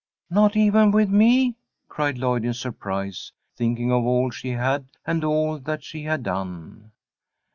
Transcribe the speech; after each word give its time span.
"Not 0.31 0.55
even 0.55 0.89
with 0.89 1.11
me?" 1.11 1.57
cried 1.87 2.17
Lloyd, 2.17 2.43
in 2.43 2.55
surprise, 2.55 3.31
thinking 3.55 3.91
of 3.91 4.03
all 4.03 4.31
she 4.31 4.49
had 4.49 4.87
and 5.05 5.23
all 5.23 5.59
that 5.59 5.83
she 5.83 6.01
had 6.05 6.23
done. 6.23 6.89